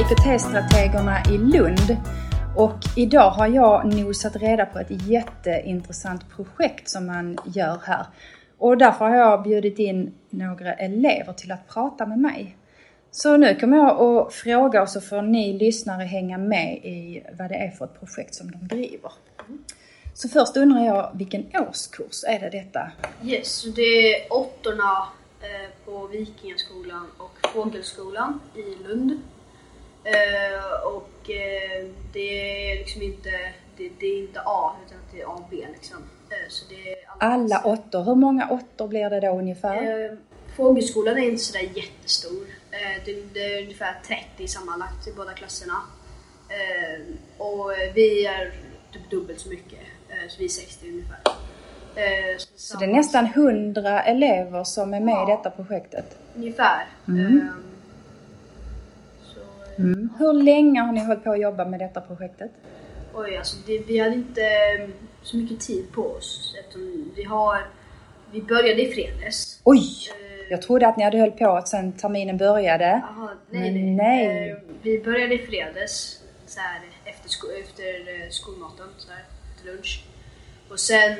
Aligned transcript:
IKT-strategerna 0.00 1.22
i 1.30 1.38
Lund 1.38 1.96
och 2.56 2.78
idag 2.96 3.30
har 3.30 3.46
jag 3.46 3.94
nosat 3.94 4.36
reda 4.36 4.66
på 4.66 4.78
ett 4.78 4.90
jätteintressant 4.90 6.30
projekt 6.36 6.88
som 6.88 7.06
man 7.06 7.38
gör 7.44 7.78
här. 7.84 8.06
Och 8.58 8.78
därför 8.78 9.04
har 9.04 9.16
jag 9.16 9.42
bjudit 9.42 9.78
in 9.78 10.14
några 10.30 10.72
elever 10.74 11.32
till 11.32 11.52
att 11.52 11.68
prata 11.68 12.06
med 12.06 12.18
mig. 12.18 12.56
Så 13.10 13.36
nu 13.36 13.54
kommer 13.54 13.76
jag 13.76 14.00
att 14.00 14.32
fråga 14.32 14.82
och 14.82 14.88
så 14.88 15.00
får 15.00 15.22
ni 15.22 15.58
lyssnare 15.58 16.04
hänga 16.04 16.38
med 16.38 16.76
i 16.76 17.22
vad 17.38 17.48
det 17.48 17.54
är 17.56 17.70
för 17.70 17.84
ett 17.84 18.00
projekt 18.00 18.34
som 18.34 18.50
de 18.50 18.68
driver. 18.76 19.12
Så 20.14 20.28
först 20.28 20.56
undrar 20.56 20.84
jag, 20.84 21.10
vilken 21.14 21.46
årskurs 21.68 22.24
är 22.26 22.40
det 22.40 22.50
detta? 22.50 22.90
Yes, 23.24 23.64
det 23.74 24.14
är 24.14 24.32
åttorna 24.32 25.08
eh, 25.40 25.70
på 25.84 26.06
Vikingaskolan 26.06 27.06
och 27.18 27.50
Fågelskolan 27.52 28.40
i 28.54 28.88
Lund. 28.88 29.20
Eh, 30.04 30.86
och 30.94 31.30
eh, 31.30 31.86
det 32.12 32.70
är 32.70 32.78
liksom 32.78 33.02
inte, 33.02 33.30
det, 33.76 33.90
det, 34.00 34.06
är 34.06 34.18
inte 34.18 34.40
A 34.44 34.76
utan 34.86 34.98
det 35.12 35.20
är 35.20 35.24
A 35.26 35.28
och 35.28 35.46
B 35.50 35.66
liksom. 35.72 35.96
Eh, 36.30 36.48
så 36.48 36.74
är 36.74 36.96
Alla 37.18 37.60
åttor, 37.64 38.04
hur 38.04 38.14
många 38.14 38.48
åttor 38.50 38.88
blir 38.88 39.10
det 39.10 39.20
då 39.20 39.28
ungefär? 39.38 40.04
Eh, 40.04 40.16
Fågelskolan 40.56 41.18
är 41.18 41.22
inte 41.22 41.42
sådär 41.42 41.68
jättestor. 41.74 42.46
Det, 43.04 43.34
det 43.34 43.40
är 43.40 43.62
ungefär 43.62 44.00
30 44.36 44.48
sammanlagt 44.48 45.08
i 45.08 45.12
båda 45.12 45.32
klasserna. 45.32 45.74
Och 47.38 47.70
vi 47.94 48.26
är 48.26 48.52
typ 48.92 49.10
dubbelt 49.10 49.40
så 49.40 49.48
mycket, 49.48 49.78
så 50.28 50.38
vi 50.38 50.44
är 50.44 50.48
60 50.48 50.88
ungefär. 50.88 51.18
Eh, 51.94 52.38
Så 52.56 52.78
det 52.78 52.84
är 52.84 52.88
nästan 52.88 53.24
100 53.26 54.02
elever 54.02 54.64
som 54.64 54.94
är 54.94 55.00
med 55.00 55.28
i 55.28 55.30
detta 55.30 55.50
projektet. 55.50 56.18
Ungefär. 56.36 56.86
Mm. 57.08 57.48
Mm. 59.80 60.08
Hur 60.18 60.32
länge 60.32 60.80
har 60.80 60.92
ni 60.92 61.00
hållit 61.04 61.24
på 61.24 61.30
att 61.32 61.40
jobba 61.40 61.64
med 61.64 61.80
detta 61.80 62.00
projektet? 62.00 62.50
Oj, 63.14 63.36
alltså 63.36 63.56
det, 63.66 63.78
vi 63.78 63.98
hade 63.98 64.14
inte 64.14 64.42
eh, 64.42 64.88
så 65.22 65.36
mycket 65.36 65.60
tid 65.60 65.92
på 65.92 66.02
oss 66.02 66.54
eftersom 66.60 67.12
vi 67.16 67.24
har... 67.24 67.58
Vi 68.32 68.42
började 68.42 68.82
i 68.82 68.92
fredags. 68.92 69.60
Oj! 69.64 69.78
Eh, 70.10 70.50
Jag 70.50 70.62
trodde 70.62 70.86
att 70.88 70.96
ni 70.96 71.04
hade 71.04 71.20
hållit 71.20 71.38
på 71.38 71.62
sen 71.66 71.92
terminen 71.92 72.36
började. 72.36 72.84
Jaha, 72.84 73.30
nej, 73.50 73.72
Men 73.72 73.96
nej. 73.96 74.26
nej. 74.26 74.50
Eh, 74.50 74.56
vi 74.82 74.98
började 75.00 75.34
i 75.34 75.38
fredags 75.38 76.20
så 76.46 76.60
här, 76.60 76.80
efter, 77.04 77.28
sko 77.28 77.46
efter 77.64 78.30
skolmaten, 78.30 78.86
så 78.98 79.12
här, 79.12 79.24
efter 79.56 79.72
lunch. 79.72 80.04
Och 80.70 80.80
sen, 80.80 81.16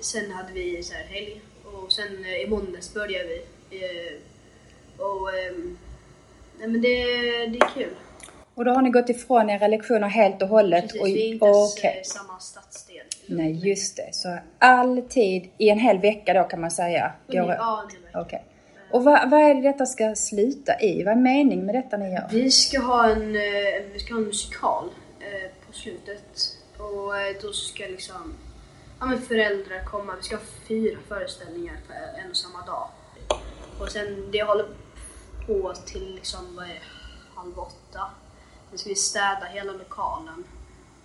sen 0.00 0.30
hade 0.30 0.52
vi 0.52 0.82
så 0.82 0.94
här, 0.94 1.04
helg. 1.04 1.40
Och 1.64 1.92
sen 1.92 2.24
i 2.46 2.46
måndags 2.50 2.94
började 2.94 3.28
vi. 3.28 3.42
Och 4.98 5.34
ehm, 5.34 5.78
nej, 6.60 6.68
men 6.68 6.80
det, 6.80 6.88
det 7.46 7.58
är 7.58 7.74
kul. 7.74 7.94
Och 8.54 8.64
då 8.64 8.70
har 8.70 8.82
ni 8.82 8.90
gått 8.90 9.08
ifrån 9.08 9.50
era 9.50 9.66
lektioner 9.66 10.08
helt 10.08 10.42
och 10.42 10.48
hållet? 10.48 10.84
Precis, 10.84 11.00
och, 11.00 11.06
vi 11.06 11.28
är 11.28 11.32
inte 11.32 11.46
ens 11.46 11.78
okej. 11.78 11.96
eh, 11.98 12.02
samma 12.04 12.38
stadsdel. 12.38 13.04
Nej, 13.26 13.68
just 13.68 13.96
det. 13.96 14.08
Så 14.12 14.38
all 14.58 15.02
tid 15.02 15.50
i 15.58 15.68
en 15.68 15.78
hel 15.78 15.98
vecka 15.98 16.34
då 16.34 16.44
kan 16.44 16.60
man 16.60 16.70
säga? 16.70 17.12
Går, 17.26 17.36
Ja, 17.36 17.88
det 17.90 18.04
verkar. 18.04 18.20
Okej. 18.20 18.44
Och 18.92 19.04
vad, 19.04 19.30
vad 19.30 19.40
är 19.40 19.54
det 19.54 19.60
detta 19.60 19.86
ska 19.86 20.14
sluta 20.14 20.80
i? 20.80 21.04
Vad 21.04 21.12
är 21.12 21.20
meningen 21.20 21.66
med 21.66 21.74
detta 21.74 21.96
ni 21.96 22.12
gör? 22.12 22.26
Vi 22.30 22.50
ska 22.50 22.80
ha 22.80 23.10
en, 23.10 23.32
vi 23.92 23.98
ska 23.98 24.14
ha 24.14 24.20
en 24.20 24.26
musikal 24.26 24.84
eh, 25.20 25.50
på 25.66 25.72
slutet. 25.72 26.56
Och 26.78 27.18
eh, 27.18 27.36
då 27.42 27.52
ska 27.52 27.82
liksom 27.86 28.34
ja, 29.00 29.06
men 29.06 29.22
föräldrar 29.22 29.84
komma. 29.84 30.12
Vi 30.16 30.22
ska 30.22 30.36
ha 30.36 30.42
fyra 30.68 30.98
föreställningar 31.08 31.74
på 31.86 31.92
en 32.24 32.30
och 32.30 32.36
samma 32.36 32.66
dag. 32.66 32.88
Och 33.80 33.88
sen 33.90 34.28
det 34.32 34.42
håller 34.42 34.66
på 35.46 35.74
till 35.86 36.14
liksom 36.14 36.56
vad 36.56 36.64
är 36.64 36.68
det, 36.68 36.82
halv 37.34 37.58
åtta. 37.58 38.10
Sen 38.70 38.78
ska 38.78 38.88
vi 38.88 38.96
städa 38.96 39.46
hela 39.46 39.72
lokalen. 39.72 40.44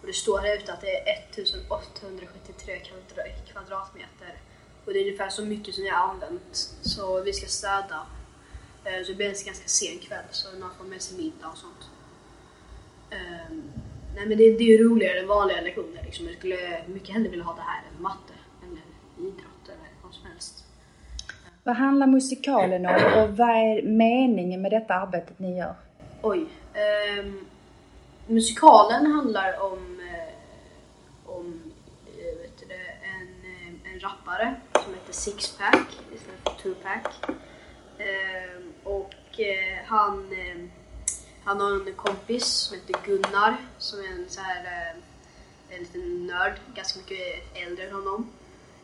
Och 0.02 0.08
det 0.08 0.14
står 0.14 0.40
här 0.40 0.58
ute 0.58 0.74
att 0.74 0.82
det 0.82 0.98
är 0.98 1.30
1873 1.30 2.82
kvadratmeter. 3.52 4.42
Och 4.86 4.94
det 4.94 5.00
är 5.00 5.04
ungefär 5.06 5.30
så 5.30 5.46
mycket 5.46 5.76
som 5.76 5.86
jag 5.86 5.96
har 5.96 6.10
använt. 6.10 6.76
Så 6.82 7.22
vi 7.22 7.34
ska 7.34 7.48
städa. 7.48 8.08
Eh, 8.84 9.04
så 9.04 9.12
det 9.12 9.16
blir 9.16 9.26
en 9.26 9.46
ganska 9.46 9.68
sen 9.68 10.00
kväll 10.00 10.26
så 10.32 10.52
någon 10.52 10.76
får 10.78 10.86
med 10.86 11.02
sig 11.02 11.18
middag 11.18 11.48
och 11.48 11.58
sånt. 11.58 11.90
Ehm, 13.10 13.64
nej 14.16 14.26
men 14.26 14.38
det, 14.38 14.58
det 14.58 14.64
är 14.64 14.78
ju 14.78 14.84
roligare 14.84 15.20
än 15.20 15.28
vanliga 15.28 15.62
lektioner 15.62 16.04
liksom. 16.04 16.26
Jag 16.26 16.38
skulle 16.38 16.84
mycket 16.88 17.10
hellre 17.10 17.30
vilja 17.30 17.46
ha 17.46 17.56
det 17.56 17.62
här 17.62 17.84
än 17.96 18.02
matte 18.02 18.34
eller 18.64 18.82
idrott 19.28 19.66
eller 19.66 19.90
vad 20.04 20.14
som 20.14 20.26
helst. 20.26 20.65
Vad 21.66 21.76
handlar 21.76 22.08
musikalen 22.08 22.86
om 22.86 22.96
och 22.96 23.38
vad 23.38 23.50
är 23.50 23.82
meningen 23.82 24.62
med 24.62 24.72
detta 24.72 24.94
arbetet 24.94 25.40
ni 25.40 25.58
gör? 25.58 25.76
Oj. 26.22 26.46
ehm, 26.74 27.46
musikalen 28.28 29.12
handlar 29.12 29.62
om, 29.62 30.00
eh, 30.00 30.34
om 31.26 31.62
eh, 32.08 32.42
vet 32.42 32.60
du 32.60 32.76
en, 33.04 33.52
eh, 33.52 33.94
en 33.94 34.00
rappare 34.00 34.56
som 34.84 34.94
heter 34.94 35.14
Sixpack 35.14 35.88
istället 36.16 36.40
för 36.44 36.64
Tupac. 36.64 37.36
Ehm, 37.98 38.74
och 38.84 39.40
eh, 39.40 39.86
han, 39.86 40.30
han 41.44 41.62
har 41.62 41.72
en 41.88 41.94
kompis 41.96 42.46
som 42.46 42.78
heter 42.78 42.96
Gunnar 43.06 43.58
som 43.78 44.00
är 44.00 44.08
en 44.08 44.26
så 44.30 44.42
här 44.42 44.94
en 45.70 45.80
liten 45.80 46.28
nörd, 46.28 46.54
ganska 46.76 47.00
mycket 47.00 47.58
äldre 47.68 47.88
än 47.88 47.94
honom. 47.94 48.30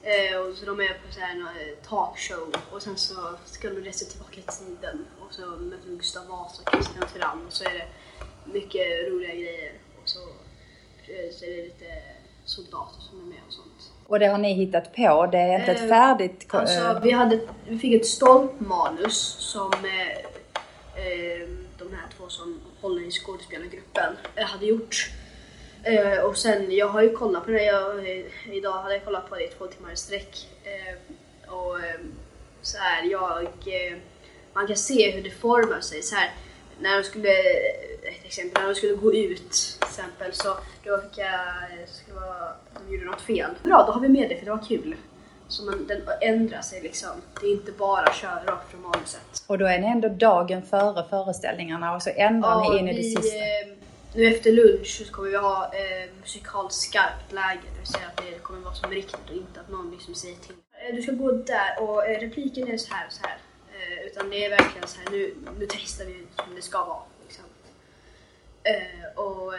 Eh, 0.03 0.37
och 0.37 0.55
så 0.57 0.65
de 0.65 0.79
är 0.79 0.87
på 0.87 1.13
så 1.13 1.19
här 1.19 1.31
en 1.31 1.41
eh, 1.41 1.87
talkshow 1.89 2.55
och 2.71 2.81
sen 2.81 2.97
så 2.97 3.15
ska 3.45 3.69
de 3.69 3.81
resa 3.81 4.05
tillbaka 4.05 4.39
i 4.39 4.41
tiden 4.41 5.05
och 5.19 5.33
så 5.33 5.41
möter 5.41 5.87
de 5.89 5.97
Gustav 5.97 6.27
Vasa 6.27 6.61
och 6.65 6.73
Kristian 6.73 7.05
Tyrann 7.13 7.45
och 7.47 7.53
så 7.53 7.63
är 7.63 7.73
det 7.73 7.87
mycket 8.53 9.11
roliga 9.11 9.33
grejer 9.33 9.73
och 10.03 10.09
så, 10.09 10.19
eh, 10.19 11.31
så 11.31 11.45
är 11.45 11.57
det 11.57 11.63
lite 11.63 11.85
soldater 12.45 13.01
som 13.01 13.19
är 13.19 13.25
med 13.25 13.39
och 13.47 13.53
sånt. 13.53 13.91
Och 14.07 14.19
det 14.19 14.27
har 14.27 14.37
ni 14.37 14.53
hittat 14.53 14.95
på? 14.95 15.29
Det 15.31 15.37
är 15.37 15.59
inte 15.59 15.71
ett 15.71 15.89
färdigt... 15.89 16.45
Alltså, 16.49 16.99
vi, 17.03 17.11
hade, 17.11 17.39
vi 17.67 17.79
fick 17.79 17.93
ett 17.93 18.07
stolpmanus 18.07 19.35
som 19.39 19.71
eh, 19.73 21.47
de 21.77 21.93
här 21.95 22.07
två 22.17 22.29
som 22.29 22.61
håller 22.81 23.01
i 23.01 23.11
skådespelargruppen 23.11 24.15
hade 24.35 24.65
gjort. 24.65 25.11
Eh, 25.83 26.19
och 26.19 26.37
sen, 26.37 26.71
jag 26.71 26.87
har 26.87 27.01
ju 27.01 27.09
kollat 27.09 27.45
på 27.45 27.51
det, 27.51 27.63
jag, 27.63 27.99
eh, 27.99 28.25
idag 28.51 28.71
hade 28.71 28.93
jag 28.93 29.05
kollat 29.05 29.29
på 29.29 29.35
det 29.35 29.43
i 29.43 29.47
två 29.47 29.67
timmar 29.67 29.91
i 29.91 29.95
sträck. 29.95 30.47
Eh, 30.63 30.95
och 31.53 31.79
eh, 31.79 31.99
så 32.61 32.77
här, 32.77 33.03
jag, 33.03 33.43
eh, 33.43 33.97
man 34.53 34.67
kan 34.67 34.75
se 34.75 35.11
hur 35.11 35.23
det 35.23 35.29
formar 35.29 35.81
sig. 35.81 36.01
Så 36.01 36.15
här, 36.15 36.31
när 36.79 36.97
de 36.97 37.03
skulle, 37.03 37.29
ett 37.29 38.25
exempel, 38.25 38.61
när 38.61 38.69
de 38.69 38.75
skulle 38.75 38.93
gå 38.93 39.13
ut 39.13 39.51
till 39.51 39.87
exempel 39.87 40.33
så 40.33 40.57
då 40.83 41.01
fick 41.01 41.17
jag, 41.17 41.29
eh, 41.29 41.87
ska 41.87 42.13
vara, 42.13 42.53
de 42.73 42.93
gjorde 42.93 43.05
något 43.05 43.21
fel. 43.21 43.49
Bra, 43.63 43.83
då 43.87 43.91
har 43.91 44.01
vi 44.01 44.09
med 44.09 44.29
det 44.29 44.37
för 44.37 44.45
det 44.45 44.51
var 44.51 44.65
kul. 44.67 44.95
Så 45.47 45.63
man, 45.65 45.87
den 45.87 46.01
ändrar 46.21 46.61
sig 46.61 46.81
liksom. 46.81 47.09
Det 47.41 47.47
är 47.47 47.51
inte 47.51 47.71
bara 47.71 48.13
köra 48.13 48.43
rakt 48.45 48.71
från 48.71 48.81
manuset. 48.81 49.43
Och 49.47 49.57
då 49.57 49.65
är 49.65 49.79
ni 49.79 49.87
ändå 49.87 50.09
dagen 50.09 50.61
före 50.61 51.05
föreställningarna 51.09 51.95
och 51.95 52.01
så 52.01 52.09
ändrar 52.15 52.71
ni 52.71 52.79
in 52.79 52.87
i 52.87 52.93
det 52.93 52.99
vi, 52.99 53.15
sista. 53.15 53.37
Nu 54.13 54.25
efter 54.27 54.51
lunch 54.51 54.87
så 55.07 55.13
kommer 55.13 55.29
vi 55.29 55.37
ha 55.37 55.73
eh, 55.73 56.09
musikalt 56.21 56.73
skarpt 56.73 57.31
läge. 57.31 57.59
Det 57.73 57.79
vill 57.79 57.87
säga 57.87 58.07
att 58.07 58.17
det 58.17 58.39
kommer 58.39 58.59
vara 58.59 58.73
som 58.73 58.91
riktigt 58.91 59.29
och 59.29 59.35
inte 59.35 59.59
att 59.59 59.69
någon 59.69 59.91
liksom 59.91 60.15
säger 60.15 60.35
till. 60.35 60.55
Eh, 60.71 60.95
Du 60.95 61.01
ska 61.01 61.11
gå 61.11 61.31
där 61.31 61.81
och 61.81 62.05
eh, 62.07 62.19
repliken 62.19 62.67
är 62.67 62.77
så 62.77 62.93
här 62.93 63.07
och 63.07 63.13
så 63.13 63.21
här. 63.23 63.37
Eh, 63.73 64.05
utan 64.07 64.29
det 64.29 64.45
är 64.45 64.49
verkligen 64.49 64.87
så 64.87 64.99
här, 64.99 65.11
nu, 65.11 65.35
nu 65.59 65.67
testar 65.69 66.05
vi 66.05 66.25
som 66.35 66.55
det 66.55 66.61
ska 66.61 66.85
vara. 66.85 67.03
Liksom. 67.23 67.45
Eh, 68.63 69.19
och 69.23 69.53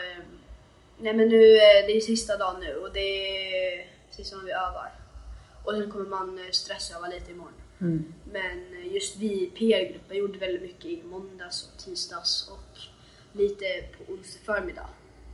nej 0.98 1.14
men 1.14 1.28
nu, 1.28 1.42
det 1.86 1.96
är 1.96 2.00
sista 2.00 2.36
dagen 2.36 2.60
nu 2.60 2.74
och 2.74 2.92
det 2.92 3.00
är 3.00 3.86
sista 4.10 4.36
dagen 4.36 4.46
vi 4.46 4.52
övar. 4.52 4.92
Och 5.64 5.72
sen 5.72 5.90
kommer 5.90 6.04
man 6.06 6.40
stressöva 6.52 7.06
lite 7.06 7.30
imorgon. 7.30 7.52
Mm. 7.80 8.14
Men 8.24 8.90
just 8.92 9.16
vi 9.16 9.42
i 9.42 9.46
PR-gruppen 9.46 10.16
gjorde 10.16 10.38
väldigt 10.38 10.62
mycket 10.62 10.84
i 10.84 11.02
måndags 11.04 11.68
och 11.68 11.84
tisdags 11.84 12.50
och 12.50 12.78
lite 13.32 13.64
på 13.98 14.12
onsdag 14.12 14.40
förmiddag. 14.44 14.86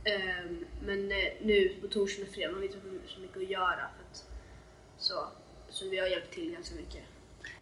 Ehm, 0.05 0.65
Men 0.85 1.11
eh, 1.11 1.17
nu 1.41 1.69
på 1.81 1.87
torsdag 1.87 2.23
och 2.23 2.29
fredag 2.33 2.53
har 2.53 2.59
vi 2.59 2.65
inte 2.65 2.77
så 3.07 3.21
mycket 3.21 3.37
att 3.37 3.49
göra. 3.49 3.75
För 3.75 4.03
att, 4.11 4.25
så, 4.97 5.13
så 5.69 5.89
vi 5.89 5.99
har 5.99 6.07
hjälpt 6.07 6.33
till 6.33 6.51
ganska 6.51 6.75
mycket. 6.75 7.01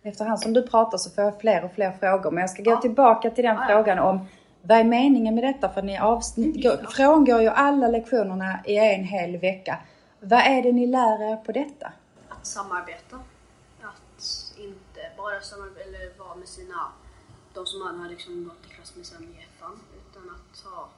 Efterhand 0.04 0.40
som 0.40 0.54
du 0.54 0.68
pratar 0.68 0.98
så 0.98 1.10
får 1.10 1.24
jag 1.24 1.40
fler 1.42 1.66
och 1.66 1.72
fler 1.74 1.92
frågor. 1.92 2.32
Men 2.32 2.42
jag 2.42 2.50
ska 2.50 2.64
gå 2.64 2.72
Ja. 2.72 2.82
tillbaka 2.82 3.30
till 3.30 3.44
den 3.44 3.56
Ja, 3.56 3.62
ja. 3.62 3.68
frågan 3.68 4.00
om 4.00 4.28
vad 4.62 4.78
är 4.78 4.84
meningen 4.84 5.36
med 5.36 5.44
detta? 5.44 5.70
För 5.70 5.82
ni 5.82 5.98
avsnitt, 5.98 6.64
går, 6.64 6.80
ja. 6.84 6.90
frångår 6.90 7.42
ju 7.42 7.48
alla 7.48 7.88
lektionerna 7.88 8.60
i 8.66 8.78
en 8.78 9.04
hel 9.04 9.38
vecka. 9.38 9.80
Vad 10.20 10.40
är 10.40 10.62
det 10.64 10.72
ni 10.72 10.88
lär 10.88 11.32
er 11.32 11.36
på 11.36 11.52
detta? 11.52 11.92
Att 12.30 12.46
samarbeta. 12.46 13.16
Att 13.82 14.58
inte 14.58 15.02
bara 15.18 15.42
samarbeta 15.42 15.82
eller 15.82 16.18
vara 16.20 16.36
med 16.36 16.48
sina, 16.48 16.92
de 17.54 17.66
som 17.66 17.80
man 17.80 18.00
har 18.00 18.10
liksom 18.10 18.44
gått 18.44 18.72
i 18.72 18.74
klass 18.76 18.96
med 18.96 19.06
sen 19.06 19.36
ha, 20.70 20.90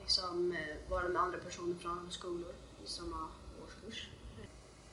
liksom, 0.00 0.52
eh, 0.52 0.90
vara 0.90 1.08
med 1.08 1.22
andra 1.22 1.38
personer 1.38 1.74
från 1.74 1.98
andra 1.98 2.10
skolor 2.10 2.54
i 2.84 2.88
samma 2.88 3.28
årskurs. 3.64 4.08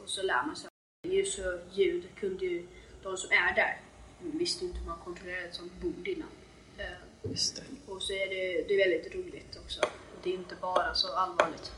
Och 0.04 0.10
så 0.10 0.24
lär 0.24 0.44
man 0.46 0.56
sig. 0.56 0.70
Ljus 1.08 1.40
och 1.40 1.60
ljud 1.78 2.08
kunde 2.16 2.46
ju 2.46 2.68
de 3.04 3.18
som 3.18 3.32
är 3.32 3.56
där 3.56 3.80
visste 4.32 4.66
inte 4.66 4.80
hur 4.80 4.88
man 4.88 4.98
kontrollerade 5.06 5.48
ett 5.48 5.56
sånt 5.56 5.82
bord 5.82 6.08
innan. 6.08 6.30
Eh, 6.78 7.30
Just 7.32 7.56
det. 7.56 7.92
Och 7.92 8.02
så 8.02 8.14
är 8.14 8.30
det, 8.30 8.68
det 8.68 8.74
är 8.74 8.90
väldigt 8.90 9.16
roligt 9.16 9.60
också. 9.64 9.82
Det 10.24 10.30
är 10.30 10.34
inte 10.34 10.56
bara 10.62 10.94
så 10.96 11.16
allvarligt. 11.16 11.72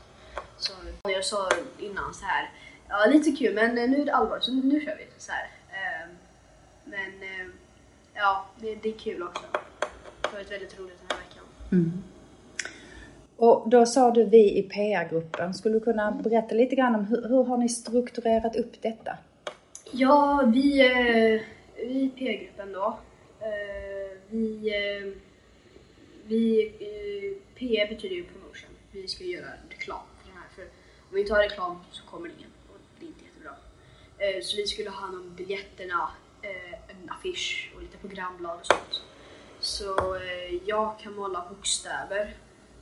Så 0.58 0.72
jag 1.02 1.24
sa 1.24 1.48
innan 1.78 2.14
så 2.14 2.24
här, 2.24 2.52
ja 2.88 3.06
lite 3.06 3.32
kul 3.32 3.54
men 3.54 3.74
nu 3.74 4.00
är 4.00 4.04
det 4.04 4.14
allvar 4.14 4.40
så 4.40 4.52
nu 4.52 4.80
kör 4.80 4.96
vi. 4.96 5.06
Så 5.18 5.32
här. 5.32 5.50
Ehm, 5.70 6.16
Men 6.84 7.22
eh, 7.22 7.46
ja, 8.14 8.46
det, 8.60 8.74
det 8.74 8.88
är 8.94 8.98
kul 8.98 9.22
också. 9.22 9.42
Det 10.20 10.28
har 10.28 10.32
varit 10.32 10.50
väldigt 10.50 10.78
roligt 10.78 10.98
den 11.08 11.16
här 11.16 11.26
veckan. 11.26 11.44
Mm. 11.72 12.02
Och 13.36 13.68
då 13.68 13.86
sa 13.86 14.10
du 14.10 14.24
vi 14.24 14.58
i 14.58 14.62
PR-gruppen. 14.62 15.54
Skulle 15.54 15.74
du 15.74 15.80
kunna 15.80 16.10
berätta 16.12 16.54
lite 16.54 16.76
grann 16.76 16.94
om 16.94 17.04
hur, 17.04 17.28
hur 17.28 17.44
har 17.44 17.56
ni 17.56 17.68
strukturerat 17.68 18.56
upp 18.56 18.82
detta? 18.82 19.16
Ja, 19.90 20.50
vi, 20.54 20.80
eh, 20.80 21.40
vi 21.76 22.00
i 22.02 22.10
PR-gruppen 22.18 22.72
då. 22.72 22.98
Eh, 23.40 24.18
vi, 24.30 24.68
eh, 24.68 25.12
vi, 26.26 26.66
eh, 27.58 27.88
betyder 27.88 28.16
ju 28.16 28.24
promotion. 28.24 28.70
Vi 28.92 29.08
ska 29.08 29.24
göra 29.24 29.50
reklam 29.70 30.00
för 30.22 30.30
det 30.30 30.38
här. 30.38 30.48
För 30.54 30.62
om 31.08 31.14
vi 31.14 31.20
inte 31.20 31.32
har 31.32 31.42
reklam 31.42 31.76
så 31.90 32.04
kommer 32.04 32.28
det 32.28 32.34
ingen 32.38 32.50
och 32.72 32.78
det 33.00 33.06
är 33.06 33.08
inte 33.08 33.24
jättebra. 33.24 33.54
Eh, 34.18 34.42
så 34.42 34.56
vi 34.56 34.66
skulle 34.66 34.90
ha 34.90 35.00
hand 35.00 35.14
om 35.14 35.34
biljetterna, 35.36 36.10
eh, 36.42 36.72
en 36.72 37.10
affisch 37.10 37.72
och 37.74 37.82
lite 37.82 37.98
programblad 37.98 38.58
och 38.60 38.66
sånt. 38.66 39.02
Så 39.60 40.14
eh, 40.14 40.54
jag 40.66 40.98
kan 40.98 41.14
måla 41.14 41.46
bokstäver. 41.48 42.34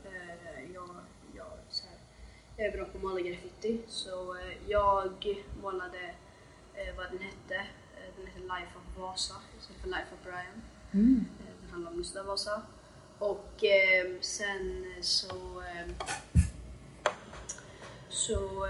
Eh, 0.04 0.72
jag, 0.74 0.88
jag, 1.36 1.46
så 1.70 1.84
här, 1.86 1.98
jag 2.43 2.43
är 2.56 2.72
bra 2.72 2.84
på 2.84 2.98
att 2.98 3.02
måla 3.02 3.20
graffiti 3.20 3.80
så 3.88 4.36
eh, 4.36 4.54
jag 4.68 5.44
målade 5.62 6.14
eh, 6.74 6.96
vad 6.96 7.10
den 7.10 7.18
hette. 7.18 7.54
Eh, 7.54 8.16
den 8.16 8.26
hette 8.26 8.40
Life 8.40 8.72
of 8.78 8.98
Vasa 8.98 9.34
istället 9.58 9.82
för 9.82 9.88
Life 9.88 10.08
of 10.14 10.24
Brian. 10.24 10.62
Mm. 10.92 11.26
Den 11.60 11.70
handlar 11.70 11.90
om 11.90 11.96
Gustav 11.96 12.26
Vasa. 12.26 12.62
Och 13.18 13.64
eh, 13.64 14.20
sen 14.20 14.94
så 15.00 15.60
eh, 15.60 16.06
så 18.08 18.66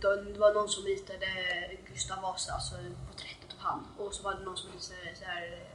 det 0.00 0.38
var 0.38 0.54
någon 0.54 0.68
som 0.68 0.84
ritade 0.84 1.26
Gustav 1.92 2.22
Vasa, 2.22 2.52
alltså 2.52 2.74
porträttet 3.10 3.52
av 3.52 3.58
han. 3.58 3.86
Och 3.98 4.14
så 4.14 4.22
var 4.22 4.34
det 4.34 4.44
någon 4.44 4.56
som 4.56 4.70
ritade 4.70 5.16
så 5.16 5.24
här, 5.24 5.66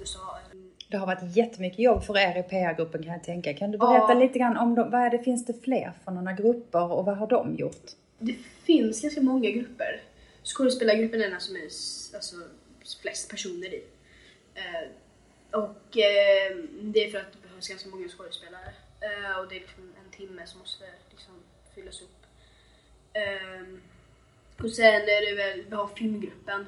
Vasa. 0.00 0.18
Det 0.88 0.96
har 0.96 1.06
varit 1.06 1.36
jättemycket 1.36 1.78
jobb 1.78 2.02
för 2.04 2.18
er 2.18 2.38
i 2.38 2.42
PR-gruppen 2.42 3.02
kan 3.02 3.12
jag 3.12 3.24
tänka. 3.24 3.54
Kan 3.54 3.70
du 3.70 3.78
berätta 3.78 4.12
Ja. 4.12 4.14
lite 4.14 4.38
grann 4.38 4.56
om 4.56 4.74
dem, 4.74 4.90
vad 4.90 5.00
är 5.00 5.10
det, 5.10 5.18
finns 5.18 5.46
det 5.46 5.62
fler 5.64 5.92
för 6.04 6.10
några 6.12 6.32
grupper 6.32 6.92
och 6.92 7.04
vad 7.04 7.16
har 7.16 7.26
de 7.26 7.54
gjort? 7.54 7.86
Det 8.18 8.36
finns 8.64 9.02
ganska 9.02 9.20
många 9.20 9.50
grupper. 9.50 10.02
Skådespelargruppen 10.42 11.20
är 11.22 11.30
den 11.30 11.40
som 11.40 11.56
är 11.56 11.62
alltså, 12.14 12.36
flest 13.02 13.30
personer 13.30 13.74
i. 13.74 13.84
Eh, 14.54 14.88
och 15.60 15.96
eh, 15.98 16.56
det 16.80 17.04
är 17.04 17.10
för 17.10 17.18
att 17.18 17.32
det 17.32 17.48
behövs 17.48 17.68
ganska 17.68 17.88
många 17.88 18.08
skådespelare. 18.08 18.68
Eh, 19.00 19.38
och 19.40 19.48
det 19.48 19.56
är 19.56 19.60
liksom 19.60 19.92
en 20.04 20.10
timme 20.18 20.46
som 20.46 20.60
måste 20.60 20.84
liksom, 21.10 21.34
fyllas 21.74 22.02
upp. 22.02 22.26
Eh, 23.12 24.64
och 24.64 24.70
sen 24.70 24.84
är 24.94 25.30
det 25.30 25.36
väl, 25.36 25.64
vi 25.68 25.76
har 25.76 25.86
filmgruppen. 25.86 26.66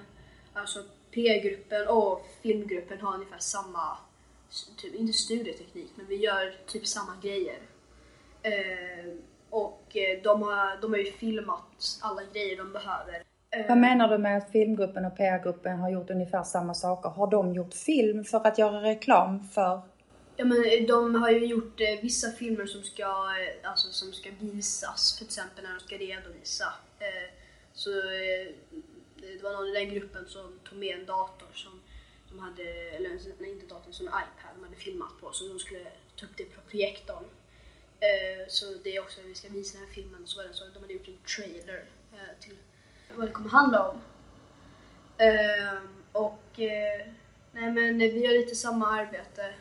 Alltså 0.52 0.82
P-gruppen 1.17 1.89
och 1.89 2.27
filmgruppen 2.43 3.01
har 3.01 3.15
ungefär 3.15 3.39
samma, 3.39 3.99
typ, 4.77 4.95
inte 4.95 5.13
studieteknik, 5.13 5.91
men 5.95 6.07
vi 6.07 6.17
gör 6.17 6.55
typ 6.67 6.87
samma 6.87 7.13
grejer. 7.23 7.59
Eh, 8.43 9.13
och 9.51 9.97
de 10.23 10.43
har, 10.43 10.81
de 10.81 10.93
har 10.93 10.99
ju 10.99 11.13
filmat 11.13 11.99
alla 12.01 12.23
grejer 12.33 12.57
de 12.57 12.73
behöver. 12.73 13.23
Eh, 13.51 13.69
Vad 13.69 13.79
menar 13.79 14.09
du 14.09 14.19
med 14.19 14.37
att 14.39 14.51
filmgruppen 14.53 15.05
och 15.05 15.17
PR-gruppen 15.17 15.79
har 15.79 15.91
gjort 15.91 16.11
ungefär 16.11 16.43
samma 16.43 16.75
saker? 16.75 17.09
Har 17.09 17.31
de 17.31 17.55
gjort 17.55 17.75
film 17.75 18.25
för 18.25 18.47
att 18.47 18.59
göra 18.59 18.83
reklam 18.83 19.49
för? 19.49 19.81
Ja 20.37 20.45
men 20.45 20.59
eh, 20.65 20.87
de 20.89 21.15
har 21.15 21.31
ju 21.31 21.47
gjort 21.47 21.81
eh, 21.81 22.03
vissa 22.03 22.31
filmer 22.31 22.67
som 22.67 22.83
ska, 22.83 23.03
eh, 23.03 23.71
alltså, 23.71 23.89
som 23.89 24.13
ska 24.13 24.31
visas, 24.41 25.19
för 25.19 25.25
exempel 25.25 25.65
när 25.65 25.73
de 25.73 25.81
ska 25.81 25.97
redovisa. 25.97 26.65
Eh, 26.99 27.31
så 27.73 27.91
det 29.26 29.43
var 29.43 29.52
någon 29.52 29.69
i 29.69 29.73
den 29.73 29.94
gruppen 29.94 30.28
som 30.28 30.61
tog 30.64 30.78
med 30.78 30.99
en 30.99 31.06
dator 31.06 31.49
som 31.55 31.82
de 32.28 32.38
hade, 32.38 32.62
eller 32.62 33.11
nej, 33.38 33.50
inte 33.50 33.67
datorn, 33.67 33.93
som 33.93 34.08
en 34.08 34.12
iPad 34.14 34.50
de 34.55 34.64
hade 34.64 34.76
filmat 34.76 35.20
på, 35.20 35.32
så 35.32 35.49
de 35.49 35.58
skulle 35.58 35.87
ta 36.17 36.26
upp 36.26 36.37
det 36.37 36.44
på 36.44 36.61
projektorn. 36.61 37.25
Eh, 38.00 38.46
så 38.49 38.75
det 38.84 38.96
är 38.96 39.00
också, 39.00 39.20
vi 39.25 39.34
ska 39.34 39.49
visa 39.49 39.78
den 39.78 39.87
här 39.87 39.94
filmen, 39.94 40.26
så 40.26 40.38
var 40.38 40.49
det 40.49 40.55
så 40.55 40.64
att 40.64 40.75
de 40.75 40.81
hade 40.81 40.93
gjort 40.93 41.08
en 41.08 41.19
trailer 41.37 41.84
eh, 42.12 42.40
till 42.40 42.56
vad 43.14 43.28
det 43.28 43.32
kommer 43.32 43.50
handla 43.50 43.88
om. 43.88 44.00
Eh, 45.19 45.79
och 46.12 46.61
eh, 46.61 47.06
nej 47.52 47.72
men 47.72 47.99
vi 47.99 48.25
gör 48.25 48.32
lite 48.32 48.55
samma 48.55 48.87
arbete 48.87 49.55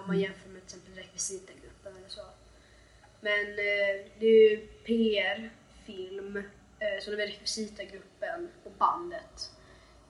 om 0.00 0.06
man 0.06 0.18
jämför 0.18 0.48
med 0.48 0.66
till 0.66 0.78
exempel 0.78 0.94
rekvisitagruppen 0.94 1.96
eller 1.96 2.08
så. 2.08 2.20
Men 3.20 3.56
det 4.18 4.26
är 4.26 4.50
ju 4.50 4.56
PR, 4.84 5.50
film, 5.86 6.42
Eh, 6.80 7.00
så 7.00 7.10
det 7.10 7.22
är 7.22 7.26
rekvisitagruppen 7.26 8.48
och 8.64 8.72
bandet. 8.78 9.50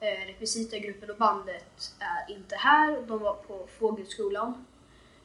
Eh, 0.00 0.26
rekvisitagruppen 0.26 1.10
och 1.10 1.16
bandet 1.16 1.94
är 1.98 2.34
inte 2.34 2.56
här, 2.56 3.02
de 3.06 3.18
var 3.18 3.34
på 3.34 3.66
Fågelskolan. 3.66 4.66